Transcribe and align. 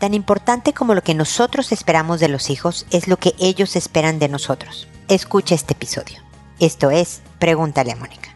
Tan 0.00 0.14
importante 0.14 0.72
como 0.72 0.94
lo 0.94 1.02
que 1.02 1.12
nosotros 1.12 1.72
esperamos 1.72 2.20
de 2.20 2.28
los 2.28 2.48
hijos 2.48 2.86
es 2.90 3.06
lo 3.06 3.18
que 3.18 3.34
ellos 3.38 3.76
esperan 3.76 4.18
de 4.18 4.28
nosotros. 4.28 4.88
Escucha 5.08 5.54
este 5.54 5.74
episodio. 5.74 6.22
Esto 6.58 6.90
es 6.90 7.20
Pregúntale 7.38 7.92
a 7.92 7.96
Mónica. 7.96 8.29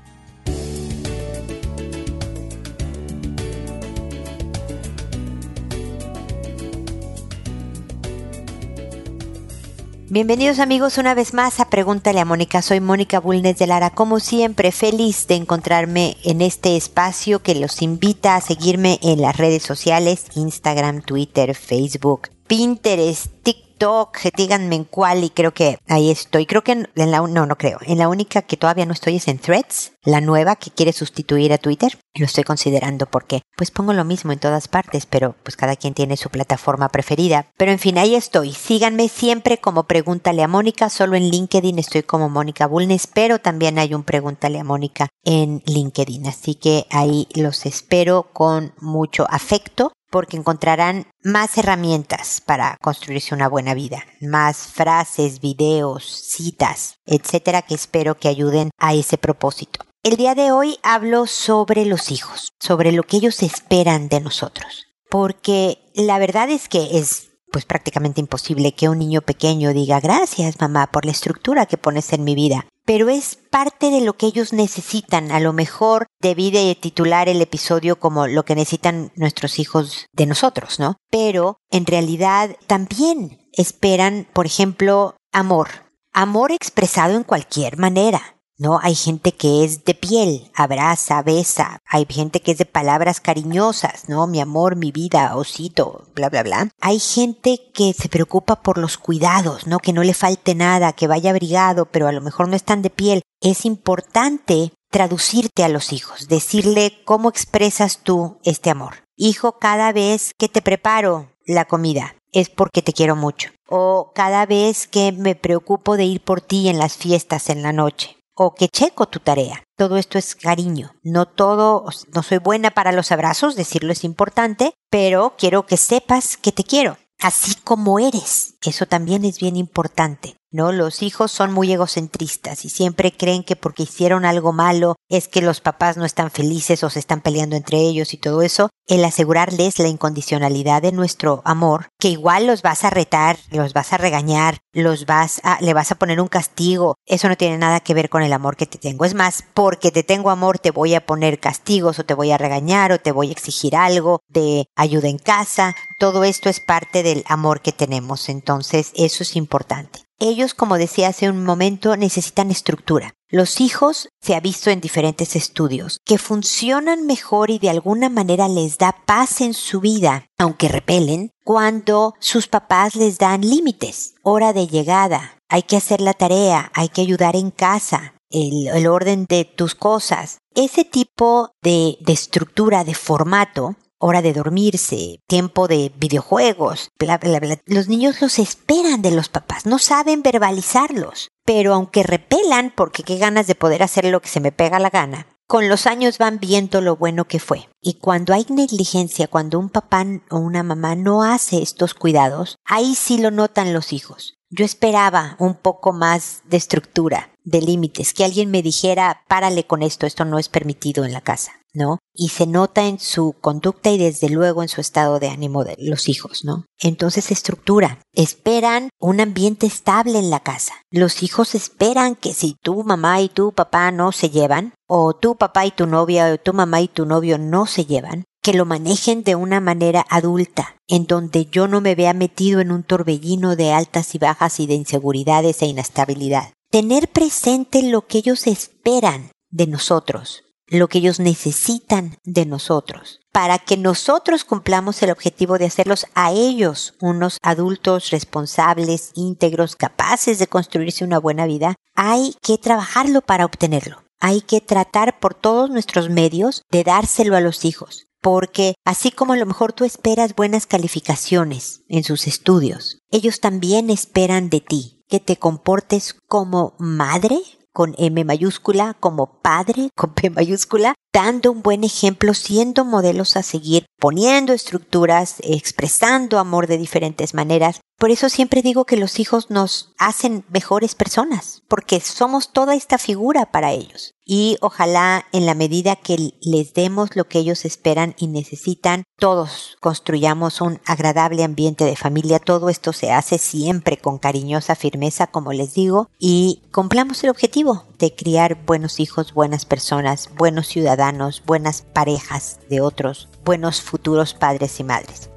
Bienvenidos 10.14 10.60
amigos 10.60 10.96
una 10.96 11.12
vez 11.12 11.34
más 11.34 11.58
a 11.58 11.68
Pregúntale 11.68 12.20
a 12.20 12.24
Mónica. 12.24 12.62
Soy 12.62 12.78
Mónica 12.78 13.18
Bulnes 13.18 13.58
de 13.58 13.66
Lara. 13.66 13.90
Como 13.90 14.20
siempre, 14.20 14.70
feliz 14.70 15.26
de 15.26 15.34
encontrarme 15.34 16.16
en 16.22 16.40
este 16.40 16.76
espacio 16.76 17.42
que 17.42 17.56
los 17.56 17.82
invita 17.82 18.36
a 18.36 18.40
seguirme 18.40 19.00
en 19.02 19.20
las 19.20 19.36
redes 19.36 19.64
sociales, 19.64 20.26
Instagram, 20.36 21.02
Twitter, 21.02 21.56
Facebook, 21.56 22.28
Pinterest, 22.46 23.26
TikTok 23.42 23.63
TikTok, 23.74 24.18
díganme 24.36 24.76
en 24.76 24.84
cuál 24.84 25.24
y 25.24 25.30
creo 25.30 25.52
que 25.52 25.78
ahí 25.88 26.10
estoy. 26.10 26.46
Creo 26.46 26.62
que 26.62 26.72
en, 26.72 26.88
la, 26.94 27.20
no, 27.20 27.46
no 27.46 27.58
creo. 27.58 27.78
En 27.82 27.98
la 27.98 28.08
única 28.08 28.42
que 28.42 28.56
todavía 28.56 28.86
no 28.86 28.92
estoy 28.92 29.16
es 29.16 29.26
en 29.26 29.38
Threads, 29.38 29.92
la 30.04 30.20
nueva 30.20 30.54
que 30.54 30.70
quiere 30.70 30.92
sustituir 30.92 31.52
a 31.52 31.58
Twitter. 31.58 31.98
Lo 32.14 32.24
estoy 32.24 32.44
considerando 32.44 33.06
porque 33.06 33.42
pues 33.56 33.72
pongo 33.72 33.92
lo 33.92 34.04
mismo 34.04 34.32
en 34.32 34.38
todas 34.38 34.68
partes, 34.68 35.06
pero 35.06 35.34
pues 35.42 35.56
cada 35.56 35.74
quien 35.74 35.92
tiene 35.92 36.16
su 36.16 36.30
plataforma 36.30 36.88
preferida. 36.88 37.48
Pero 37.56 37.72
en 37.72 37.80
fin, 37.80 37.98
ahí 37.98 38.14
estoy. 38.14 38.52
Síganme 38.52 39.08
siempre 39.08 39.58
como 39.58 39.84
Pregúntale 39.84 40.44
a 40.44 40.48
Mónica. 40.48 40.88
Solo 40.88 41.16
en 41.16 41.30
LinkedIn 41.30 41.78
estoy 41.80 42.04
como 42.04 42.28
Mónica 42.28 42.66
Bulnes, 42.66 43.08
pero 43.08 43.40
también 43.40 43.78
hay 43.78 43.92
un 43.92 44.04
Pregúntale 44.04 44.60
a 44.60 44.64
Mónica 44.64 45.08
en 45.24 45.62
LinkedIn. 45.66 46.28
Así 46.28 46.54
que 46.54 46.86
ahí 46.90 47.26
los 47.34 47.66
espero 47.66 48.28
con 48.32 48.72
mucho 48.80 49.26
afecto 49.28 49.92
porque 50.14 50.36
encontrarán 50.36 51.08
más 51.24 51.58
herramientas 51.58 52.40
para 52.40 52.76
construirse 52.80 53.34
una 53.34 53.48
buena 53.48 53.74
vida, 53.74 54.04
más 54.20 54.58
frases, 54.58 55.40
videos, 55.40 56.04
citas, 56.04 57.00
etcétera, 57.04 57.62
que 57.62 57.74
espero 57.74 58.16
que 58.16 58.28
ayuden 58.28 58.70
a 58.78 58.94
ese 58.94 59.18
propósito. 59.18 59.80
El 60.04 60.16
día 60.16 60.36
de 60.36 60.52
hoy 60.52 60.78
hablo 60.84 61.26
sobre 61.26 61.84
los 61.84 62.12
hijos, 62.12 62.52
sobre 62.60 62.92
lo 62.92 63.02
que 63.02 63.16
ellos 63.16 63.42
esperan 63.42 64.06
de 64.06 64.20
nosotros, 64.20 64.86
porque 65.10 65.78
la 65.96 66.20
verdad 66.20 66.48
es 66.48 66.68
que 66.68 66.96
es 66.96 67.30
pues 67.54 67.66
prácticamente 67.66 68.20
imposible 68.20 68.74
que 68.74 68.88
un 68.88 68.98
niño 68.98 69.20
pequeño 69.20 69.72
diga 69.72 70.00
gracias 70.00 70.60
mamá 70.60 70.88
por 70.88 71.04
la 71.04 71.12
estructura 71.12 71.66
que 71.66 71.78
pones 71.78 72.12
en 72.12 72.24
mi 72.24 72.34
vida 72.34 72.66
pero 72.84 73.08
es 73.08 73.36
parte 73.36 73.90
de 73.90 74.00
lo 74.00 74.18
que 74.18 74.26
ellos 74.26 74.52
necesitan. 74.52 75.32
A 75.32 75.40
lo 75.40 75.52
mejor 75.52 76.06
debí 76.20 76.50
de 76.50 76.76
titular 76.78 77.28
el 77.30 77.40
episodio 77.40 77.98
como 77.98 78.26
lo 78.26 78.44
que 78.44 78.54
necesitan 78.54 79.10
nuestros 79.16 79.58
hijos 79.58 80.06
de 80.12 80.26
nosotros, 80.26 80.78
¿no? 80.78 80.96
Pero 81.10 81.56
en 81.70 81.86
realidad 81.86 82.56
también 82.66 83.48
esperan, 83.52 84.28
por 84.34 84.44
ejemplo, 84.44 85.16
amor. 85.32 85.68
Amor 86.12 86.52
expresado 86.52 87.14
en 87.14 87.24
cualquier 87.24 87.78
manera. 87.78 88.33
¿No? 88.56 88.78
Hay 88.82 88.94
gente 88.94 89.32
que 89.32 89.64
es 89.64 89.84
de 89.84 89.94
piel, 89.94 90.50
abraza, 90.54 91.22
besa, 91.22 91.80
hay 91.86 92.06
gente 92.08 92.40
que 92.40 92.52
es 92.52 92.58
de 92.58 92.66
palabras 92.66 93.20
cariñosas, 93.20 94.08
¿no? 94.08 94.26
Mi 94.26 94.40
amor, 94.40 94.76
mi 94.76 94.92
vida, 94.92 95.36
osito, 95.36 96.06
bla, 96.14 96.28
bla, 96.28 96.42
bla. 96.42 96.70
Hay 96.80 96.98
gente 96.98 97.60
que 97.72 97.92
se 97.92 98.08
preocupa 98.08 98.62
por 98.62 98.78
los 98.78 98.98
cuidados, 98.98 99.66
¿no? 99.66 99.78
Que 99.78 99.92
no 99.92 100.02
le 100.02 100.14
falte 100.14 100.54
nada, 100.54 100.92
que 100.92 101.06
vaya 101.06 101.30
abrigado, 101.30 101.86
pero 101.86 102.06
a 102.06 102.12
lo 102.12 102.20
mejor 102.20 102.48
no 102.48 102.56
están 102.56 102.82
de 102.82 102.90
piel. 102.90 103.22
Es 103.40 103.64
importante 103.64 104.72
traducirte 104.90 105.64
a 105.64 105.68
los 105.68 105.92
hijos, 105.92 106.28
decirle 106.28 107.02
cómo 107.04 107.28
expresas 107.28 108.00
tú 108.02 108.38
este 108.44 108.70
amor. 108.70 109.04
Hijo, 109.16 109.58
cada 109.58 109.92
vez 109.92 110.32
que 110.38 110.48
te 110.48 110.62
preparo 110.62 111.30
la 111.46 111.64
comida, 111.64 112.14
es 112.32 112.48
porque 112.48 112.82
te 112.82 112.92
quiero 112.92 113.16
mucho. 113.16 113.50
O 113.68 114.12
cada 114.14 114.46
vez 114.46 114.86
que 114.86 115.12
me 115.12 115.34
preocupo 115.34 115.96
de 115.96 116.04
ir 116.04 116.20
por 116.22 116.40
ti 116.40 116.68
en 116.68 116.78
las 116.78 116.96
fiestas 116.96 117.48
en 117.48 117.62
la 117.62 117.72
noche 117.72 118.16
o 118.34 118.54
que 118.54 118.68
checo 118.68 119.06
tu 119.06 119.20
tarea. 119.20 119.62
Todo 119.76 119.96
esto 119.96 120.18
es 120.18 120.34
cariño. 120.34 120.94
No 121.02 121.26
todo, 121.26 121.86
no 122.14 122.22
soy 122.22 122.38
buena 122.38 122.70
para 122.70 122.92
los 122.92 123.12
abrazos, 123.12 123.56
decirlo 123.56 123.92
es 123.92 124.04
importante, 124.04 124.74
pero 124.90 125.34
quiero 125.38 125.66
que 125.66 125.76
sepas 125.76 126.36
que 126.36 126.52
te 126.52 126.64
quiero, 126.64 126.96
así 127.20 127.54
como 127.64 127.98
eres. 127.98 128.54
Eso 128.62 128.86
también 128.86 129.24
es 129.24 129.38
bien 129.38 129.56
importante. 129.56 130.36
¿no? 130.54 130.70
Los 130.70 131.02
hijos 131.02 131.32
son 131.32 131.52
muy 131.52 131.72
egocentristas 131.72 132.64
y 132.64 132.68
siempre 132.68 133.10
creen 133.10 133.42
que 133.42 133.56
porque 133.56 133.82
hicieron 133.82 134.24
algo 134.24 134.52
malo 134.52 134.94
es 135.16 135.28
que 135.28 135.42
los 135.42 135.60
papás 135.60 135.96
no 135.96 136.04
están 136.04 136.30
felices 136.30 136.82
o 136.82 136.90
se 136.90 136.98
están 136.98 137.20
peleando 137.20 137.56
entre 137.56 137.78
ellos 137.78 138.14
y 138.14 138.16
todo 138.16 138.42
eso. 138.42 138.70
El 138.86 139.04
asegurarles 139.04 139.78
la 139.78 139.88
incondicionalidad 139.88 140.82
de 140.82 140.92
nuestro 140.92 141.42
amor, 141.44 141.88
que 141.98 142.08
igual 142.08 142.46
los 142.46 142.62
vas 142.62 142.84
a 142.84 142.90
retar, 142.90 143.38
los 143.50 143.72
vas 143.72 143.92
a 143.92 143.98
regañar, 143.98 144.58
los 144.72 145.06
vas 145.06 145.40
a, 145.42 145.60
le 145.60 145.72
vas 145.72 145.90
a 145.90 145.94
poner 145.94 146.20
un 146.20 146.28
castigo, 146.28 146.96
eso 147.06 147.28
no 147.28 147.36
tiene 147.36 147.58
nada 147.58 147.80
que 147.80 147.94
ver 147.94 148.08
con 148.10 148.22
el 148.22 148.32
amor 148.32 148.56
que 148.56 148.66
te 148.66 148.78
tengo. 148.78 149.04
Es 149.04 149.14
más, 149.14 149.44
porque 149.54 149.90
te 149.90 150.02
tengo 150.02 150.30
amor 150.30 150.58
te 150.58 150.70
voy 150.70 150.94
a 150.94 151.04
poner 151.04 151.40
castigos 151.40 151.98
o 151.98 152.04
te 152.04 152.14
voy 152.14 152.30
a 152.30 152.38
regañar 152.38 152.92
o 152.92 152.98
te 152.98 153.12
voy 153.12 153.28
a 153.28 153.32
exigir 153.32 153.76
algo 153.76 154.20
de 154.28 154.66
ayuda 154.76 155.08
en 155.08 155.18
casa. 155.18 155.74
Todo 155.98 156.24
esto 156.24 156.48
es 156.48 156.60
parte 156.60 157.02
del 157.02 157.24
amor 157.26 157.60
que 157.60 157.72
tenemos. 157.72 158.28
Entonces, 158.28 158.92
eso 158.94 159.22
es 159.22 159.36
importante. 159.36 160.00
Ellos, 160.18 160.54
como 160.54 160.78
decía 160.78 161.08
hace 161.08 161.28
un 161.28 161.44
momento, 161.44 161.96
necesitan 161.96 162.50
estructura. 162.50 163.14
Los 163.28 163.60
hijos, 163.60 164.08
se 164.20 164.34
ha 164.34 164.40
visto 164.40 164.70
en 164.70 164.80
diferentes 164.80 165.34
estudios, 165.34 165.98
que 166.04 166.18
funcionan 166.18 167.06
mejor 167.06 167.50
y 167.50 167.58
de 167.58 167.70
alguna 167.70 168.08
manera 168.08 168.46
les 168.48 168.78
da 168.78 168.94
paz 169.06 169.40
en 169.40 169.54
su 169.54 169.80
vida, 169.80 170.26
aunque 170.38 170.68
repelen, 170.68 171.30
cuando 171.44 172.14
sus 172.20 172.46
papás 172.46 172.94
les 172.94 173.18
dan 173.18 173.40
límites, 173.40 174.14
hora 174.22 174.52
de 174.52 174.68
llegada, 174.68 175.36
hay 175.48 175.62
que 175.62 175.76
hacer 175.76 176.00
la 176.00 176.14
tarea, 176.14 176.70
hay 176.74 176.88
que 176.88 177.00
ayudar 177.00 177.34
en 177.34 177.50
casa, 177.50 178.14
el, 178.34 178.86
orden 178.86 179.26
de 179.28 179.44
tus 179.44 179.74
cosas. 179.74 180.38
Ese 180.54 180.84
tipo 180.84 181.50
de, 181.62 181.98
estructura, 182.06 182.84
de 182.84 182.94
formato, 182.94 183.76
hora 183.98 184.22
de 184.22 184.32
dormirse, 184.32 185.20
tiempo 185.26 185.68
de 185.68 185.92
videojuegos, 185.96 186.90
bla, 186.98 187.18
bla, 187.18 187.40
bla. 187.40 187.60
Los 187.66 187.88
niños 187.88 188.20
los 188.20 188.38
esperan 188.38 189.02
de 189.02 189.10
los 189.10 189.28
papás, 189.28 189.66
no 189.66 189.78
saben 189.78 190.22
verbalizarlos. 190.22 191.28
Pero 191.44 191.74
aunque 191.74 192.02
repelan, 192.02 192.72
porque 192.74 193.02
qué 193.02 193.18
ganas 193.18 193.46
de 193.46 193.54
poder 193.54 193.82
hacer 193.82 194.06
lo 194.06 194.20
que 194.20 194.28
se 194.28 194.40
me 194.40 194.52
pega 194.52 194.78
la 194.78 194.90
gana, 194.90 195.26
con 195.46 195.68
los 195.68 195.86
años 195.86 196.18
van 196.18 196.38
viendo 196.38 196.80
lo 196.80 196.96
bueno 196.96 197.26
que 197.26 197.38
fue. 197.38 197.68
Y 197.82 197.94
cuando 197.94 198.32
hay 198.32 198.46
negligencia, 198.48 199.28
cuando 199.28 199.58
un 199.58 199.68
papá 199.68 200.06
o 200.30 200.38
una 200.38 200.62
mamá 200.62 200.94
no 200.94 201.22
hace 201.22 201.62
estos 201.62 201.94
cuidados, 201.94 202.56
ahí 202.64 202.94
sí 202.94 203.18
lo 203.18 203.30
notan 203.30 203.74
los 203.74 203.92
hijos. 203.92 204.38
Yo 204.50 204.64
esperaba 204.64 205.36
un 205.38 205.54
poco 205.54 205.92
más 205.92 206.42
de 206.44 206.56
estructura, 206.56 207.33
de 207.44 207.60
límites, 207.60 208.12
que 208.12 208.24
alguien 208.24 208.50
me 208.50 208.62
dijera, 208.62 209.22
párale 209.28 209.64
con 209.66 209.82
esto, 209.82 210.06
esto 210.06 210.24
no 210.24 210.38
es 210.38 210.48
permitido 210.48 211.04
en 211.04 211.12
la 211.12 211.20
casa. 211.20 211.52
¿no? 211.74 211.98
Y 212.14 212.28
se 212.28 212.46
nota 212.46 212.86
en 212.86 213.00
su 213.00 213.34
conducta 213.40 213.90
y 213.90 213.98
desde 213.98 214.28
luego 214.28 214.62
en 214.62 214.68
su 214.68 214.80
estado 214.80 215.18
de 215.18 215.28
ánimo 215.28 215.64
de 215.64 215.74
los 215.78 216.08
hijos, 216.08 216.44
¿no? 216.44 216.66
Entonces 216.80 217.30
estructura. 217.30 217.98
Esperan 218.12 218.90
un 219.00 219.20
ambiente 219.20 219.66
estable 219.66 220.18
en 220.20 220.30
la 220.30 220.40
casa. 220.40 220.74
Los 220.90 221.22
hijos 221.22 221.54
esperan 221.54 222.14
que 222.14 222.32
si 222.32 222.56
tu 222.62 222.84
mamá 222.84 223.20
y 223.20 223.28
tu 223.28 223.52
papá 223.52 223.90
no 223.90 224.12
se 224.12 224.30
llevan, 224.30 224.72
o 224.86 225.14
tu 225.14 225.36
papá 225.36 225.66
y 225.66 225.72
tu 225.72 225.86
novia, 225.86 226.32
o 226.32 226.38
tu 226.38 226.52
mamá 226.52 226.80
y 226.80 226.88
tu 226.88 227.06
novio 227.06 227.38
no 227.38 227.66
se 227.66 227.84
llevan, 227.84 228.24
que 228.40 228.54
lo 228.54 228.66
manejen 228.66 229.24
de 229.24 229.34
una 229.34 229.58
manera 229.60 230.06
adulta, 230.08 230.76
en 230.86 231.06
donde 231.06 231.46
yo 231.46 231.66
no 231.66 231.80
me 231.80 231.94
vea 231.94 232.12
metido 232.12 232.60
en 232.60 232.70
un 232.70 232.84
torbellino 232.84 233.56
de 233.56 233.72
altas 233.72 234.14
y 234.14 234.18
bajas 234.18 234.60
y 234.60 234.66
de 234.66 234.74
inseguridades 234.74 235.62
e 235.62 235.66
inestabilidad. 235.66 236.52
Tener 236.74 237.06
presente 237.06 237.84
lo 237.84 238.08
que 238.08 238.18
ellos 238.18 238.48
esperan 238.48 239.30
de 239.48 239.68
nosotros, 239.68 240.42
lo 240.66 240.88
que 240.88 240.98
ellos 240.98 241.20
necesitan 241.20 242.18
de 242.24 242.46
nosotros, 242.46 243.20
para 243.30 243.60
que 243.60 243.76
nosotros 243.76 244.42
cumplamos 244.42 245.00
el 245.04 245.12
objetivo 245.12 245.56
de 245.56 245.66
hacerlos 245.66 246.06
a 246.16 246.32
ellos 246.32 246.94
unos 247.00 247.38
adultos 247.42 248.10
responsables, 248.10 249.12
íntegros, 249.14 249.76
capaces 249.76 250.40
de 250.40 250.48
construirse 250.48 251.04
una 251.04 251.20
buena 251.20 251.46
vida, 251.46 251.76
hay 251.94 252.34
que 252.42 252.58
trabajarlo 252.58 253.20
para 253.20 253.44
obtenerlo. 253.44 254.02
Hay 254.18 254.40
que 254.40 254.60
tratar 254.60 255.20
por 255.20 255.34
todos 255.34 255.70
nuestros 255.70 256.10
medios 256.10 256.64
de 256.72 256.82
dárselo 256.82 257.36
a 257.36 257.40
los 257.40 257.64
hijos, 257.64 258.08
porque 258.20 258.74
así 258.84 259.12
como 259.12 259.34
a 259.34 259.36
lo 259.36 259.46
mejor 259.46 259.74
tú 259.74 259.84
esperas 259.84 260.34
buenas 260.34 260.66
calificaciones 260.66 261.82
en 261.88 262.02
sus 262.02 262.26
estudios, 262.26 262.98
ellos 263.12 263.38
también 263.38 263.90
esperan 263.90 264.50
de 264.50 264.60
ti 264.60 264.93
que 265.08 265.20
te 265.20 265.36
comportes 265.36 266.14
como 266.28 266.74
madre, 266.78 267.38
con 267.72 267.94
M 267.98 268.24
mayúscula, 268.24 268.94
como 269.00 269.40
padre 269.40 269.90
con 269.96 270.14
P 270.14 270.30
mayúscula, 270.30 270.94
dando 271.12 271.50
un 271.50 271.60
buen 271.60 271.82
ejemplo, 271.82 272.32
siendo 272.32 272.84
modelos 272.84 273.36
a 273.36 273.42
seguir, 273.42 273.86
poniendo 273.98 274.52
estructuras, 274.52 275.36
expresando 275.40 276.38
amor 276.38 276.68
de 276.68 276.78
diferentes 276.78 277.34
maneras, 277.34 277.80
por 278.04 278.10
eso 278.10 278.28
siempre 278.28 278.60
digo 278.60 278.84
que 278.84 278.98
los 278.98 279.18
hijos 279.18 279.48
nos 279.48 279.94
hacen 279.96 280.44
mejores 280.50 280.94
personas, 280.94 281.62
porque 281.68 282.00
somos 282.00 282.52
toda 282.52 282.74
esta 282.74 282.98
figura 282.98 283.46
para 283.46 283.72
ellos. 283.72 284.12
Y 284.26 284.58
ojalá 284.60 285.24
en 285.32 285.46
la 285.46 285.54
medida 285.54 285.96
que 285.96 286.34
les 286.42 286.74
demos 286.74 287.16
lo 287.16 287.28
que 287.28 287.38
ellos 287.38 287.64
esperan 287.64 288.14
y 288.18 288.26
necesitan, 288.26 289.04
todos 289.18 289.78
construyamos 289.80 290.60
un 290.60 290.82
agradable 290.84 291.44
ambiente 291.44 291.86
de 291.86 291.96
familia. 291.96 292.40
Todo 292.40 292.68
esto 292.68 292.92
se 292.92 293.10
hace 293.10 293.38
siempre 293.38 293.96
con 293.96 294.18
cariñosa 294.18 294.74
firmeza, 294.74 295.26
como 295.26 295.54
les 295.54 295.72
digo, 295.72 296.10
y 296.18 296.60
cumplamos 296.72 297.24
el 297.24 297.30
objetivo 297.30 297.84
de 297.98 298.14
criar 298.14 298.66
buenos 298.66 299.00
hijos, 299.00 299.32
buenas 299.32 299.64
personas, 299.64 300.28
buenos 300.36 300.66
ciudadanos, 300.66 301.42
buenas 301.46 301.80
parejas 301.80 302.58
de 302.68 302.82
otros, 302.82 303.30
buenos 303.46 303.80
futuros 303.80 304.34
padres 304.34 304.78
y 304.78 304.84
madres. 304.84 305.30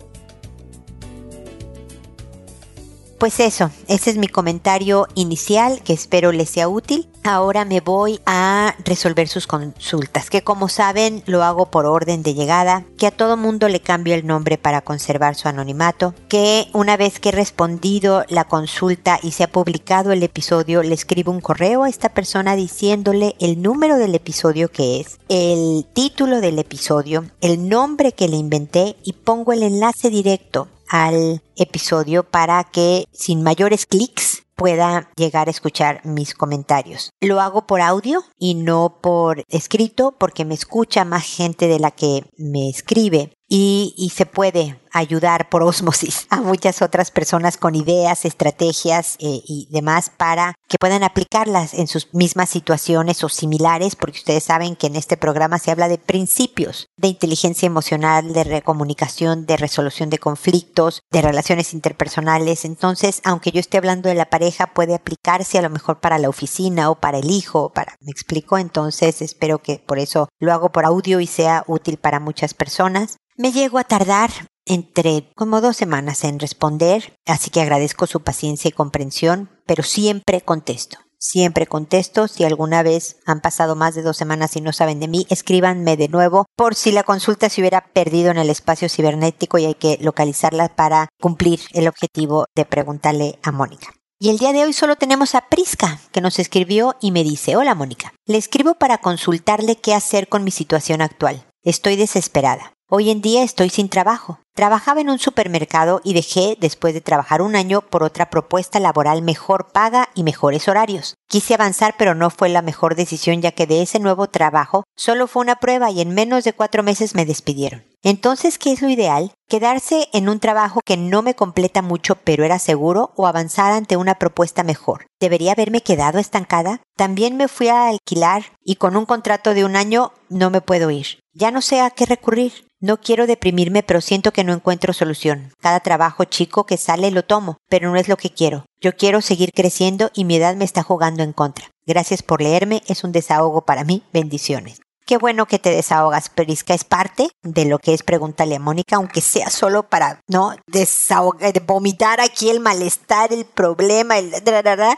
Pues 3.17 3.39
eso, 3.39 3.71
ese 3.87 4.11
es 4.11 4.17
mi 4.17 4.27
comentario 4.27 5.07
inicial 5.15 5.81
que 5.83 5.93
espero 5.93 6.31
les 6.31 6.51
sea 6.51 6.69
útil. 6.69 7.09
Ahora 7.23 7.65
me 7.65 7.81
voy 7.81 8.19
a 8.27 8.75
resolver 8.85 9.27
sus 9.27 9.47
consultas, 9.47 10.29
que 10.29 10.43
como 10.43 10.69
saben 10.69 11.23
lo 11.25 11.43
hago 11.43 11.71
por 11.71 11.87
orden 11.87 12.21
de 12.21 12.35
llegada, 12.35 12.85
que 12.95 13.07
a 13.07 13.11
todo 13.11 13.35
mundo 13.35 13.69
le 13.69 13.81
cambio 13.81 14.13
el 14.13 14.27
nombre 14.27 14.59
para 14.59 14.81
conservar 14.81 15.33
su 15.33 15.47
anonimato, 15.47 16.13
que 16.29 16.67
una 16.73 16.95
vez 16.95 17.19
que 17.19 17.29
he 17.29 17.31
respondido 17.31 18.23
la 18.29 18.43
consulta 18.43 19.19
y 19.23 19.31
se 19.31 19.45
ha 19.45 19.51
publicado 19.51 20.11
el 20.11 20.21
episodio, 20.21 20.83
le 20.83 20.93
escribo 20.93 21.31
un 21.31 21.41
correo 21.41 21.85
a 21.85 21.89
esta 21.89 22.09
persona 22.09 22.55
diciéndole 22.55 23.35
el 23.39 23.63
número 23.63 23.97
del 23.97 24.13
episodio 24.13 24.69
que 24.69 24.99
es, 24.99 25.17
el 25.27 25.87
título 25.91 26.39
del 26.39 26.59
episodio, 26.59 27.25
el 27.41 27.67
nombre 27.67 28.11
que 28.11 28.27
le 28.27 28.37
inventé 28.37 28.95
y 29.03 29.13
pongo 29.13 29.53
el 29.53 29.63
enlace 29.63 30.11
directo 30.11 30.67
al 30.89 31.41
episodio 31.55 32.23
para 32.23 32.63
que 32.63 33.05
sin 33.11 33.43
mayores 33.43 33.85
clics 33.85 34.43
pueda 34.57 35.11
llegar 35.15 35.47
a 35.47 35.51
escuchar 35.51 36.01
mis 36.03 36.33
comentarios. 36.33 37.11
Lo 37.21 37.39
hago 37.39 37.67
por 37.67 37.79
audio 37.79 38.23
y 38.39 38.55
no 38.55 38.99
por 39.01 39.43
escrito 39.47 40.15
porque 40.17 40.45
me 40.45 40.55
escucha 40.55 41.05
más 41.05 41.23
gente 41.23 41.67
de 41.67 41.79
la 41.79 41.91
que 41.91 42.23
me 42.37 42.67
escribe 42.67 43.36
y, 43.49 44.11
se 44.13 44.25
puede 44.25 44.79
ayudar 44.91 45.49
por 45.49 45.61
osmosis 45.61 46.25
a 46.29 46.41
muchas 46.41 46.81
otras 46.81 47.11
personas 47.11 47.57
con 47.57 47.75
ideas, 47.75 48.25
estrategias 48.25 49.15
eh, 49.19 49.41
y 49.45 49.67
demás 49.69 50.11
para 50.15 50.55
que 50.67 50.77
puedan 50.79 51.03
aplicarlas 51.03 51.75
en 51.75 51.87
sus 51.87 52.13
mismas 52.13 52.49
situaciones 52.49 53.23
o 53.23 53.29
similares, 53.29 53.95
porque 53.95 54.17
ustedes 54.17 54.45
saben 54.45 54.75
que 54.75 54.87
en 54.87 54.95
este 54.95 55.15
programa 55.15 55.59
se 55.59 55.71
habla 55.71 55.87
de 55.87 55.99
principios 55.99 56.87
de 56.97 57.09
inteligencia 57.09 57.67
emocional, 57.67 58.33
de 58.33 58.43
recomunicación, 58.43 59.45
de 59.45 59.57
resolución 59.57 60.09
de 60.09 60.19
conflictos, 60.19 61.01
de 61.11 61.21
relaciones 61.21 61.73
interpersonales. 61.73 62.65
Entonces, 62.65 63.21
aunque 63.23 63.51
yo 63.51 63.59
esté 63.59 63.77
hablando 63.77 64.09
de 64.09 64.15
la 64.15 64.29
pareja, 64.29 64.73
puede 64.73 64.95
aplicarse 64.95 65.59
a 65.59 65.61
lo 65.61 65.69
mejor 65.69 65.99
para 65.99 66.17
la 66.17 66.29
oficina 66.29 66.89
o 66.89 66.95
para 66.95 67.19
el 67.19 67.29
hijo, 67.29 67.71
para, 67.71 67.95
me 68.01 68.11
explico, 68.11 68.57
entonces 68.57 69.21
espero 69.21 69.59
que 69.59 69.77
por 69.85 69.99
eso 69.99 70.27
lo 70.39 70.53
hago 70.53 70.71
por 70.71 70.85
audio 70.85 71.19
y 71.19 71.27
sea 71.27 71.63
útil 71.67 71.97
para 71.97 72.19
muchas 72.19 72.53
personas. 72.53 73.17
Me 73.39 73.51
llego 73.51 73.77
a 73.77 73.83
tardar 73.83 74.31
entre 74.65 75.31
como 75.35 75.61
dos 75.61 75.77
semanas 75.77 76.23
en 76.23 76.39
responder, 76.39 77.13
así 77.27 77.51
que 77.51 77.61
agradezco 77.61 78.07
su 78.07 78.23
paciencia 78.23 78.69
y 78.69 78.71
comprensión, 78.71 79.51
pero 79.67 79.83
siempre 79.83 80.41
contesto. 80.41 80.97
Siempre 81.19 81.67
contesto. 81.67 82.27
Si 82.27 82.45
alguna 82.45 82.81
vez 82.81 83.17
han 83.27 83.41
pasado 83.41 83.75
más 83.75 83.93
de 83.93 84.01
dos 84.01 84.17
semanas 84.17 84.55
y 84.55 84.61
no 84.61 84.73
saben 84.73 84.99
de 84.99 85.07
mí, 85.07 85.27
escríbanme 85.29 85.97
de 85.97 86.07
nuevo 86.07 86.47
por 86.55 86.73
si 86.73 86.91
la 86.91 87.03
consulta 87.03 87.47
se 87.49 87.61
hubiera 87.61 87.85
perdido 87.93 88.31
en 88.31 88.37
el 88.37 88.49
espacio 88.49 88.89
cibernético 88.89 89.59
y 89.59 89.65
hay 89.65 89.75
que 89.75 89.99
localizarla 90.01 90.75
para 90.75 91.07
cumplir 91.21 91.59
el 91.73 91.87
objetivo 91.87 92.45
de 92.55 92.65
preguntarle 92.65 93.37
a 93.43 93.51
Mónica. 93.51 93.93
Y 94.19 94.29
el 94.29 94.39
día 94.39 94.51
de 94.51 94.63
hoy 94.63 94.73
solo 94.73 94.95
tenemos 94.95 95.35
a 95.35 95.41
Prisca, 95.41 95.99
que 96.11 96.21
nos 96.21 96.39
escribió 96.39 96.95
y 96.99 97.11
me 97.11 97.23
dice, 97.23 97.55
hola 97.55 97.75
Mónica, 97.75 98.13
le 98.25 98.39
escribo 98.39 98.73
para 98.73 98.97
consultarle 98.97 99.75
qué 99.75 99.93
hacer 99.93 100.27
con 100.27 100.43
mi 100.43 100.49
situación 100.49 101.03
actual. 101.03 101.45
Estoy 101.61 101.97
desesperada. 101.97 102.73
Hoy 102.89 103.09
en 103.09 103.19
día 103.19 103.43
estoy 103.43 103.69
sin 103.69 103.89
trabajo. 103.89 104.39
Trabajaba 104.55 105.01
en 105.01 105.09
un 105.09 105.19
supermercado 105.19 105.99
y 106.05 106.13
dejé, 106.13 106.55
después 106.57 106.93
de 106.93 107.01
trabajar 107.01 107.41
un 107.41 107.57
año, 107.57 107.81
por 107.81 108.01
otra 108.01 108.29
propuesta 108.29 108.79
laboral 108.79 109.21
mejor 109.23 109.73
paga 109.73 110.07
y 110.15 110.23
mejores 110.23 110.69
horarios. 110.69 111.15
Quise 111.27 111.55
avanzar, 111.55 111.95
pero 111.97 112.15
no 112.15 112.29
fue 112.29 112.47
la 112.47 112.61
mejor 112.61 112.95
decisión 112.95 113.41
ya 113.41 113.51
que 113.51 113.67
de 113.67 113.81
ese 113.81 113.99
nuevo 113.99 114.27
trabajo 114.27 114.85
solo 114.95 115.27
fue 115.27 115.41
una 115.41 115.57
prueba 115.57 115.91
y 115.91 115.99
en 115.99 116.13
menos 116.13 116.45
de 116.45 116.53
cuatro 116.53 116.81
meses 116.81 117.13
me 117.13 117.25
despidieron. 117.25 117.83
Entonces, 118.03 118.57
¿qué 118.57 118.71
es 118.71 118.81
lo 118.81 118.89
ideal? 118.89 119.31
Quedarse 119.47 120.07
en 120.13 120.29
un 120.29 120.39
trabajo 120.39 120.81
que 120.85 120.97
no 120.97 121.21
me 121.21 121.35
completa 121.35 121.81
mucho 121.81 122.15
pero 122.15 122.43
era 122.43 122.59
seguro 122.59 123.11
o 123.15 123.27
avanzar 123.27 123.73
ante 123.73 123.97
una 123.97 124.15
propuesta 124.15 124.63
mejor. 124.63 125.07
¿Debería 125.19 125.53
haberme 125.53 125.81
quedado 125.81 126.19
estancada? 126.19 126.81
También 126.95 127.37
me 127.37 127.47
fui 127.47 127.69
a 127.69 127.87
alquilar 127.87 128.43
y 128.63 128.75
con 128.75 128.95
un 128.95 129.05
contrato 129.05 129.53
de 129.53 129.65
un 129.65 129.75
año 129.75 130.11
no 130.29 130.49
me 130.49 130.61
puedo 130.61 130.91
ir. 130.91 131.19
Ya 131.33 131.51
no 131.51 131.61
sé 131.61 131.81
a 131.81 131.89
qué 131.89 132.05
recurrir. 132.05 132.67
No 132.79 132.97
quiero 133.01 133.25
deprimirme, 133.25 133.81
pero 133.81 134.01
siento 134.01 134.31
que 134.31 134.43
no 134.43 134.53
encuentro 134.53 134.93
solución. 134.93 135.51
Cada 135.59 135.79
trabajo 135.79 136.25
chico 136.25 136.65
que 136.67 136.77
sale 136.77 137.09
lo 137.09 137.25
tomo, 137.25 137.57
pero 137.69 137.89
no 137.89 137.97
es 137.97 138.07
lo 138.07 138.17
que 138.17 138.29
quiero. 138.29 138.65
Yo 138.79 138.95
quiero 138.95 139.21
seguir 139.21 139.51
creciendo 139.51 140.11
y 140.13 140.25
mi 140.25 140.35
edad 140.35 140.55
me 140.55 140.65
está 140.65 140.83
jugando 140.83 141.23
en 141.23 141.33
contra. 141.33 141.71
Gracias 141.87 142.21
por 142.21 142.39
leerme, 142.39 142.83
es 142.85 143.03
un 143.03 143.11
desahogo 143.11 143.65
para 143.65 143.83
mí. 143.83 144.03
Bendiciones. 144.13 144.79
Qué 145.07 145.15
bueno 145.15 145.45
que 145.45 145.57
te 145.57 145.69
desahogas, 145.69 146.27
Perisca. 146.27 146.73
Es 146.73 146.83
parte 146.83 147.29
de 147.41 147.63
lo 147.63 147.79
que 147.79 147.93
es 147.93 148.03
Pregúntale 148.03 148.57
a 148.57 148.59
Mónica, 148.59 148.97
aunque 148.97 149.21
sea 149.21 149.49
solo 149.49 149.83
para, 149.83 150.19
¿no? 150.27 150.53
Desahogar, 150.67 151.63
vomitar 151.65 152.19
aquí 152.19 152.49
el 152.49 152.59
malestar, 152.59 153.31
el 153.31 153.45
problema, 153.45 154.17
el... 154.17 154.33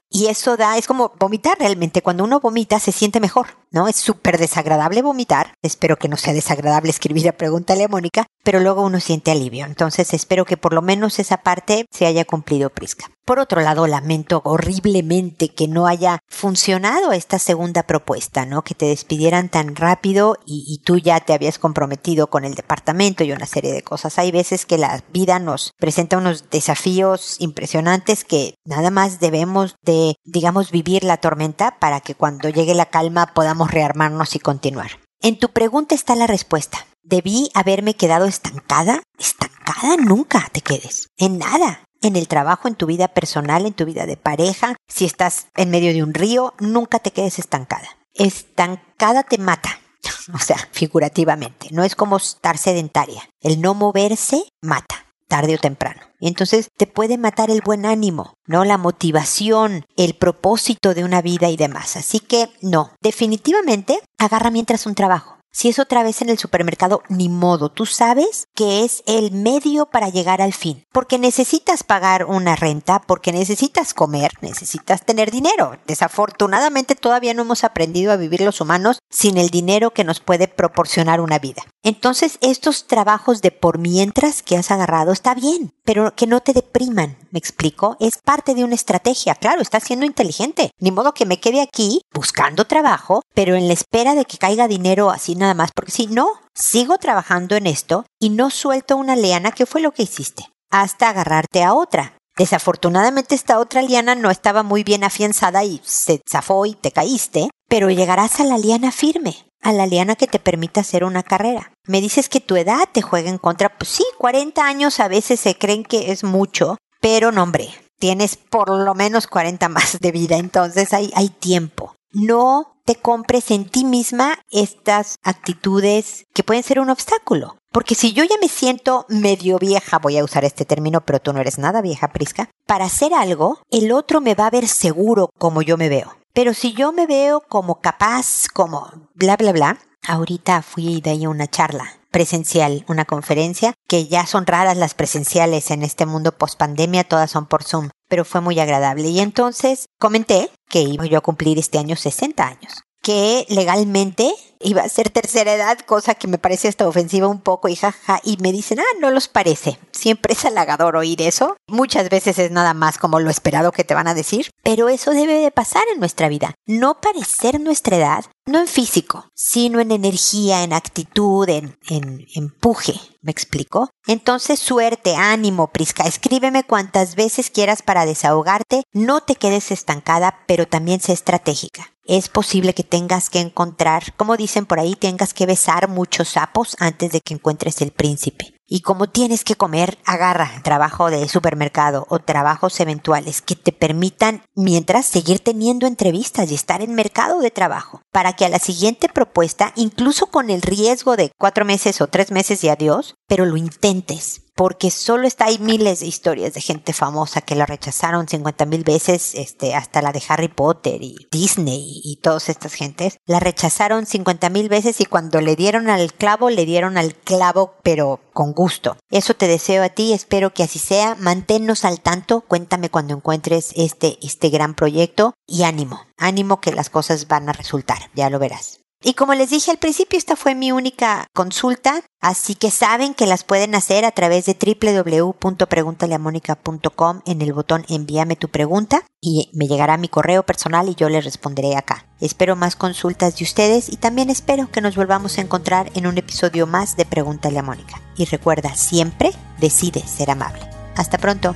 Y 0.09 0.25
eso 0.25 0.57
da, 0.57 0.79
es 0.79 0.87
como 0.87 1.13
vomitar 1.19 1.59
realmente. 1.59 2.01
Cuando 2.01 2.23
uno 2.23 2.39
vomita 2.39 2.79
se 2.79 2.91
siente 2.91 3.19
mejor, 3.19 3.58
¿no? 3.71 3.87
Es 3.87 3.95
súper 3.95 4.37
desagradable 4.37 5.01
vomitar. 5.01 5.53
Espero 5.61 5.97
que 5.97 6.09
no 6.09 6.17
sea 6.17 6.33
desagradable 6.33 6.89
escribir 6.89 7.29
a 7.29 7.33
Pregúntale 7.33 7.83
a 7.83 7.87
Mónica, 7.87 8.27
pero 8.43 8.59
luego 8.59 8.83
uno 8.83 8.99
siente 8.99 9.31
alivio. 9.31 9.65
Entonces 9.65 10.13
espero 10.13 10.45
que 10.45 10.57
por 10.57 10.73
lo 10.73 10.81
menos 10.81 11.19
esa 11.19 11.37
parte 11.37 11.85
se 11.91 12.05
haya 12.05 12.25
cumplido, 12.25 12.69
Prisca. 12.69 13.09
Por 13.25 13.37
otro 13.37 13.61
lado, 13.61 13.85
lamento 13.85 14.41
horriblemente 14.43 15.49
que 15.49 15.67
no 15.67 15.85
haya 15.85 16.17
funcionado 16.27 17.11
esta 17.11 17.37
segunda 17.37 17.83
propuesta, 17.83 18.47
¿no? 18.47 18.63
Que 18.63 18.73
te 18.73 18.87
despidieran 18.87 19.49
tan 19.49 19.75
rápido 19.75 20.37
y, 20.47 20.65
y, 20.67 20.83
tú 20.83 20.97
ya 20.97 21.19
te 21.19 21.33
habías 21.33 21.59
comprometido 21.59 22.31
con 22.31 22.43
el 22.43 22.55
departamento 22.55 23.23
y 23.23 23.31
una 23.31 23.45
serie 23.45 23.71
de 23.71 23.83
cosas. 23.83 24.17
Hay 24.17 24.31
veces 24.31 24.65
que 24.65 24.79
la 24.79 25.03
vida 25.13 25.37
nos 25.37 25.73
presenta 25.77 26.17
unos 26.17 26.49
desafíos 26.49 27.35
impresionantes 27.37 28.23
que 28.23 28.55
nada 28.65 28.89
más 28.89 29.19
debemos 29.19 29.75
de, 29.83 30.15
digamos, 30.25 30.71
vivir 30.71 31.03
la 31.03 31.17
tormenta 31.17 31.77
para 31.77 31.99
que 32.01 32.15
cuando 32.15 32.49
llegue 32.49 32.73
la 32.73 32.87
calma 32.87 33.33
podamos 33.35 33.58
rearmarnos 33.67 34.35
y 34.35 34.39
continuar. 34.39 34.99
En 35.21 35.37
tu 35.37 35.49
pregunta 35.49 35.95
está 35.95 36.15
la 36.15 36.27
respuesta. 36.27 36.85
¿Debí 37.03 37.49
haberme 37.53 37.95
quedado 37.95 38.25
estancada? 38.25 39.01
Estancada 39.17 39.97
nunca 39.97 40.47
te 40.51 40.61
quedes. 40.61 41.09
En 41.17 41.39
nada 41.39 41.83
en 42.01 42.15
el 42.15 42.27
trabajo, 42.27 42.67
en 42.67 42.75
tu 42.75 42.85
vida 42.85 43.09
personal, 43.09 43.65
en 43.65 43.73
tu 43.73 43.85
vida 43.85 44.05
de 44.05 44.17
pareja, 44.17 44.75
si 44.87 45.05
estás 45.05 45.47
en 45.55 45.69
medio 45.69 45.93
de 45.93 46.03
un 46.03 46.13
río, 46.13 46.53
nunca 46.59 46.99
te 46.99 47.11
quedes 47.11 47.39
estancada. 47.39 47.87
Estancada 48.13 49.23
te 49.23 49.37
mata. 49.37 49.79
O 50.33 50.37
sea, 50.37 50.57
figurativamente. 50.71 51.69
No 51.71 51.83
es 51.83 51.95
como 51.95 52.17
estar 52.17 52.57
sedentaria. 52.57 53.27
El 53.41 53.61
no 53.61 53.73
moverse 53.73 54.43
mata, 54.61 55.07
tarde 55.29 55.55
o 55.55 55.57
temprano. 55.57 56.01
Y 56.19 56.27
entonces 56.27 56.69
te 56.75 56.87
puede 56.87 57.17
matar 57.17 57.49
el 57.49 57.61
buen 57.61 57.85
ánimo, 57.85 58.33
¿no? 58.45 58.65
La 58.65 58.77
motivación, 58.77 59.85
el 59.95 60.15
propósito 60.15 60.93
de 60.93 61.05
una 61.05 61.21
vida 61.21 61.49
y 61.49 61.55
demás. 61.55 61.95
Así 61.95 62.19
que 62.19 62.49
no, 62.61 62.91
definitivamente 63.01 64.01
agarra 64.17 64.51
mientras 64.51 64.85
un 64.85 64.95
trabajo. 64.95 65.38
Si 65.51 65.67
es 65.67 65.79
otra 65.79 66.03
vez 66.03 66.21
en 66.21 66.29
el 66.29 66.37
supermercado, 66.37 67.01
ni 67.09 67.27
modo. 67.27 67.69
Tú 67.69 67.85
sabes 67.87 68.47
que 68.53 68.85
es 68.85 69.03
el 69.07 69.31
medio 69.31 69.87
para 69.87 70.09
llegar 70.09 70.41
al 70.41 70.53
fin. 70.53 70.85
Porque 70.91 71.17
necesitas 71.17 71.83
pagar 71.83 72.25
una 72.25 72.55
renta, 72.55 73.01
porque 73.01 73.31
necesitas 73.31 73.93
comer, 73.93 74.31
necesitas 74.41 75.03
tener 75.03 75.31
dinero. 75.31 75.77
Desafortunadamente 75.87 76.95
todavía 76.95 77.33
no 77.33 77.41
hemos 77.41 77.63
aprendido 77.63 78.11
a 78.11 78.17
vivir 78.17 78.41
los 78.41 78.61
humanos 78.61 78.99
sin 79.09 79.37
el 79.37 79.49
dinero 79.49 79.91
que 79.91 80.03
nos 80.03 80.19
puede 80.19 80.47
proporcionar 80.47 81.19
una 81.19 81.39
vida. 81.39 81.63
Entonces, 81.81 82.37
estos 82.41 82.85
trabajos 82.87 83.41
de 83.41 83.51
por 83.51 83.79
mientras 83.79 84.43
que 84.43 84.57
has 84.57 84.69
agarrado 84.69 85.11
está 85.11 85.33
bien, 85.33 85.73
pero 85.83 86.13
que 86.13 86.27
no 86.27 86.41
te 86.41 86.53
depriman, 86.53 87.17
¿me 87.31 87.39
explico? 87.39 87.97
Es 87.99 88.19
parte 88.23 88.53
de 88.53 88.63
una 88.63 88.75
estrategia, 88.75 89.33
claro, 89.33 89.61
estás 89.61 89.83
siendo 89.83 90.05
inteligente. 90.05 90.71
Ni 90.79 90.91
modo 90.91 91.13
que 91.13 91.25
me 91.25 91.39
quede 91.39 91.61
aquí 91.61 92.01
buscando 92.13 92.65
trabajo, 92.65 93.23
pero 93.33 93.55
en 93.55 93.67
la 93.67 93.73
espera 93.73 94.13
de 94.13 94.25
que 94.25 94.37
caiga 94.37 94.67
dinero 94.67 95.09
así 95.09 95.35
nada 95.39 95.55
más, 95.55 95.71
porque 95.73 95.91
si 95.91 96.07
no, 96.07 96.29
sigo 96.53 96.97
trabajando 96.97 97.55
en 97.55 97.65
esto 97.65 98.05
y 98.19 98.29
no 98.29 98.51
suelto 98.51 98.97
una 98.97 99.15
liana, 99.15 99.51
que 99.51 99.65
fue 99.65 99.81
lo 99.81 99.91
que 99.91 100.03
hiciste, 100.03 100.43
hasta 100.69 101.09
agarrarte 101.09 101.63
a 101.63 101.73
otra. 101.73 102.15
Desafortunadamente 102.37 103.35
esta 103.35 103.59
otra 103.59 103.81
liana 103.81 104.15
no 104.15 104.29
estaba 104.29 104.63
muy 104.63 104.83
bien 104.83 105.03
afianzada 105.03 105.63
y 105.63 105.81
se 105.83 106.21
zafó 106.29 106.65
y 106.65 106.75
te 106.75 106.91
caíste, 106.91 107.49
pero 107.67 107.89
llegarás 107.89 108.39
a 108.39 108.45
la 108.45 108.57
liana 108.57 108.91
firme, 108.91 109.35
a 109.61 109.73
la 109.73 109.87
liana 109.87 110.15
que 110.15 110.27
te 110.27 110.39
permita 110.39 110.81
hacer 110.81 111.03
una 111.03 111.23
carrera. 111.23 111.73
Me 111.85 111.99
dices 111.99 112.29
que 112.29 112.39
tu 112.39 112.55
edad 112.55 112.87
te 112.91 113.01
juega 113.01 113.29
en 113.29 113.39
contra. 113.39 113.77
Pues 113.77 113.89
sí, 113.89 114.05
40 114.17 114.63
años 114.63 114.99
a 114.99 115.09
veces 115.09 115.39
se 115.39 115.57
creen 115.57 115.83
que 115.83 116.11
es 116.11 116.23
mucho, 116.23 116.77
pero 117.01 117.31
no, 117.31 117.43
hombre, 117.43 117.73
tienes 117.99 118.37
por 118.37 118.69
lo 118.69 118.95
menos 118.95 119.27
40 119.27 119.67
más 119.69 119.99
de 119.99 120.11
vida, 120.11 120.37
entonces 120.37 120.93
hay, 120.93 121.11
hay 121.15 121.29
tiempo. 121.29 121.95
No 122.11 122.81
te 122.85 122.95
compres 122.95 123.51
en 123.51 123.65
ti 123.69 123.85
misma 123.85 124.39
estas 124.49 125.17
actitudes 125.21 126.25
que 126.33 126.43
pueden 126.43 126.63
ser 126.63 126.79
un 126.79 126.89
obstáculo. 126.89 127.57
Porque 127.71 127.93
si 127.93 128.13
yo 128.13 128.23
ya 128.23 128.35
me 128.41 128.47
siento 128.47 129.05
medio 129.09 129.59
vieja, 129.59 129.99
voy 129.99 130.17
a 130.17 130.23
usar 130.23 130.43
este 130.43 130.65
término, 130.65 131.01
pero 131.01 131.19
tú 131.19 131.33
no 131.33 131.39
eres 131.39 131.59
nada 131.59 131.81
vieja, 131.81 132.07
Prisca, 132.07 132.49
para 132.65 132.85
hacer 132.85 133.13
algo, 133.13 133.59
el 133.69 133.91
otro 133.91 134.21
me 134.21 134.33
va 134.33 134.47
a 134.47 134.51
ver 134.51 134.67
seguro 134.67 135.29
como 135.37 135.61
yo 135.61 135.77
me 135.77 135.89
veo. 135.89 136.17
Pero 136.33 136.55
si 136.55 136.73
yo 136.73 136.91
me 136.91 137.05
veo 137.05 137.41
como 137.41 137.79
capaz, 137.79 138.47
como 138.51 138.89
bla, 139.13 139.37
bla, 139.37 139.51
bla, 139.51 139.77
ahorita 140.07 140.63
fui 140.63 141.01
de 141.01 141.11
ahí 141.11 141.25
a 141.25 141.29
una 141.29 141.47
charla 141.47 141.99
presencial, 142.11 142.85
una 142.87 143.05
conferencia, 143.05 143.73
que 143.87 144.07
ya 144.07 144.25
son 144.25 144.47
raras 144.47 144.77
las 144.77 144.95
presenciales 144.95 145.69
en 145.69 145.83
este 145.83 146.05
mundo 146.05 146.31
post 146.31 146.57
pandemia, 146.57 147.03
todas 147.03 147.29
son 147.29 147.45
por 147.45 147.63
Zoom, 147.63 147.89
pero 148.07 148.25
fue 148.25 148.41
muy 148.41 148.59
agradable. 148.59 149.09
Y 149.09 149.19
entonces 149.19 149.85
comenté 149.99 150.49
que 150.69 150.81
iba 150.81 151.05
yo 151.05 151.17
a 151.17 151.21
cumplir 151.21 151.57
este 151.57 151.79
año 151.79 151.95
60 151.95 152.47
años, 152.47 152.83
que 153.09 153.47
legalmente 153.49 154.35
iba 154.59 154.83
a 154.83 154.89
ser 154.89 155.09
tercera 155.09 155.51
edad, 155.51 155.79
cosa 155.79 156.13
que 156.13 156.27
me 156.27 156.37
parece 156.37 156.67
hasta 156.67 156.87
ofensiva 156.87 157.27
un 157.27 157.41
poco 157.41 157.67
y 157.67 157.75
jaja, 157.75 158.19
y 158.23 158.37
me 158.37 158.51
dicen, 158.51 158.79
ah, 158.79 158.97
no 159.01 159.09
los 159.09 159.27
parece. 159.27 159.79
Siempre 159.89 160.33
es 160.33 160.45
halagador 160.45 160.95
oír 160.95 161.19
eso. 161.23 161.55
Muchas 161.67 162.07
veces 162.09 162.37
es 162.37 162.51
nada 162.51 162.75
más 162.75 162.99
como 162.99 163.19
lo 163.19 163.31
esperado 163.31 163.71
que 163.71 163.83
te 163.83 163.95
van 163.95 164.07
a 164.07 164.13
decir, 164.13 164.51
pero 164.61 164.89
eso 164.89 165.09
debe 165.09 165.39
de 165.39 165.49
pasar 165.49 165.81
en 165.91 165.99
nuestra 165.99 166.29
vida. 166.29 166.53
No 166.67 167.01
parecer 167.01 167.59
nuestra 167.59 167.97
edad, 167.97 168.25
no 168.45 168.59
en 168.59 168.67
físico, 168.67 169.25
sino 169.33 169.79
en 169.79 169.91
energía, 169.91 170.61
en 170.61 170.73
actitud, 170.73 171.49
en, 171.49 171.79
en 171.87 172.27
empuje. 172.35 172.93
¿Me 173.23 173.31
explico? 173.31 173.89
Entonces, 174.05 174.59
suerte, 174.59 175.15
ánimo, 175.15 175.71
Prisca. 175.71 176.03
Escríbeme 176.03 176.63
cuantas 176.63 177.15
veces 177.15 177.49
quieras 177.49 177.81
para 177.81 178.05
desahogarte. 178.05 178.83
No 178.93 179.21
te 179.21 179.35
quedes 179.35 179.71
estancada, 179.71 180.43
pero 180.47 180.67
también 180.67 181.01
sé 181.01 181.13
estratégica. 181.13 181.91
Es 182.11 182.27
posible 182.27 182.73
que 182.73 182.83
tengas 182.83 183.29
que 183.29 183.39
encontrar, 183.39 184.15
como 184.17 184.35
dicen 184.35 184.65
por 184.65 184.79
ahí, 184.79 184.95
tengas 184.95 185.35
que 185.35 185.45
besar 185.45 185.87
muchos 185.87 186.29
sapos 186.29 186.75
antes 186.79 187.11
de 187.11 187.21
que 187.21 187.35
encuentres 187.35 187.83
el 187.83 187.91
príncipe. 187.91 188.55
Y 188.65 188.81
como 188.81 189.11
tienes 189.11 189.43
que 189.43 189.53
comer, 189.53 189.99
agarra 190.05 190.49
trabajo 190.63 191.11
de 191.11 191.29
supermercado 191.29 192.07
o 192.09 192.17
trabajos 192.17 192.79
eventuales 192.79 193.43
que 193.43 193.55
te 193.55 193.71
permitan 193.71 194.41
mientras 194.55 195.05
seguir 195.05 195.39
teniendo 195.39 195.85
entrevistas 195.85 196.49
y 196.49 196.55
estar 196.55 196.81
en 196.81 196.95
mercado 196.95 197.41
de 197.41 197.51
trabajo. 197.51 198.01
Para 198.11 198.33
que 198.33 198.45
a 198.45 198.49
la 198.49 198.57
siguiente 198.57 199.07
propuesta, 199.07 199.71
incluso 199.75 200.31
con 200.31 200.49
el 200.49 200.63
riesgo 200.63 201.15
de 201.15 201.31
cuatro 201.37 201.63
meses 201.63 202.01
o 202.01 202.07
tres 202.07 202.31
meses 202.31 202.63
y 202.63 202.69
adiós, 202.69 203.13
pero 203.27 203.45
lo 203.45 203.55
intentes 203.55 204.48
porque 204.59 204.91
solo 204.91 205.25
está 205.25 205.45
hay 205.45 205.57
miles 205.57 206.01
de 206.01 206.07
historias 206.07 206.53
de 206.53 206.59
gente 206.59 206.91
famosa 206.91 207.39
que 207.39 207.55
la 207.55 207.65
rechazaron 207.65 208.27
50 208.27 208.65
mil 208.65 208.83
veces, 208.83 209.33
este, 209.35 209.73
hasta 209.73 210.01
la 210.01 210.11
de 210.11 210.21
Harry 210.27 210.49
Potter 210.49 211.01
y 211.01 211.15
Disney 211.31 212.01
y 212.03 212.17
todas 212.17 212.49
estas 212.49 212.73
gentes, 212.73 213.19
la 213.25 213.39
rechazaron 213.39 214.05
50 214.05 214.49
mil 214.49 214.67
veces 214.67 214.99
y 214.99 215.05
cuando 215.05 215.39
le 215.39 215.55
dieron 215.55 215.89
al 215.89 216.11
clavo, 216.11 216.49
le 216.49 216.65
dieron 216.65 216.97
al 216.97 217.15
clavo, 217.15 217.75
pero 217.83 218.19
con 218.33 218.51
gusto. 218.51 218.97
Eso 219.09 219.33
te 219.33 219.47
deseo 219.47 219.81
a 219.81 219.87
ti, 219.87 220.11
espero 220.11 220.53
que 220.53 220.63
así 220.63 220.77
sea, 220.77 221.15
manténnos 221.15 221.85
al 221.85 222.01
tanto, 222.01 222.41
cuéntame 222.41 222.89
cuando 222.89 223.13
encuentres 223.13 223.71
este, 223.77 224.17
este 224.21 224.49
gran 224.49 224.75
proyecto 224.75 225.35
y 225.47 225.63
ánimo, 225.63 226.01
ánimo 226.17 226.59
que 226.59 226.73
las 226.73 226.89
cosas 226.89 227.29
van 227.29 227.47
a 227.47 227.53
resultar, 227.53 228.11
ya 228.13 228.29
lo 228.29 228.39
verás. 228.39 228.81
Y 229.01 229.13
como 229.13 229.33
les 229.33 229.49
dije 229.49 229.71
al 229.71 229.77
principio, 229.77 230.19
esta 230.19 230.35
fue 230.35 230.55
mi 230.55 230.73
única 230.73 231.25
consulta, 231.33 232.03
así 232.19 232.55
que 232.55 232.69
saben 232.69 233.13
que 233.13 233.27
las 233.27 233.45
pueden 233.45 233.73
hacer 233.73 234.03
a 234.03 234.11
través 234.11 234.45
de 234.45 234.57
www.preguntaleamónica.com 234.59 237.21
en 237.25 237.41
el 237.41 237.53
botón 237.53 237.85
envíame 237.87 238.35
tu 238.35 238.49
pregunta 238.49 239.05
y 239.21 239.49
me 239.53 239.69
llegará 239.69 239.95
mi 239.95 240.09
correo 240.09 240.43
personal 240.43 240.89
y 240.89 240.95
yo 240.95 241.07
les 241.07 241.23
responderé 241.23 241.77
acá. 241.77 242.07
Espero 242.19 242.57
más 242.57 242.75
consultas 242.75 243.37
de 243.37 243.45
ustedes 243.45 243.87
y 243.87 243.95
también 243.95 244.29
espero 244.29 244.69
que 244.69 244.81
nos 244.81 244.97
volvamos 244.97 245.37
a 245.37 245.41
encontrar 245.41 245.89
en 245.95 246.05
un 246.05 246.17
episodio 246.17 246.67
más 246.67 246.97
de 246.97 247.05
Pregúntale 247.05 247.57
a 247.57 247.63
Mónica. 247.63 248.01
Y 248.17 248.25
recuerda, 248.25 248.75
siempre 248.75 249.31
decide 249.59 250.05
ser 250.05 250.29
amable. 250.29 250.69
Hasta 250.97 251.17
pronto. 251.17 251.55